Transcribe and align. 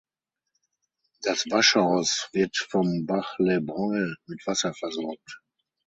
Das 1.21 1.45
Waschhaus 1.51 2.29
wird 2.33 2.57
vom 2.71 3.05
Bach 3.05 3.35
Le 3.37 3.61
Breuil 3.61 4.15
mit 4.25 4.41
Wasser 4.47 4.73
versorgt. 4.73 5.43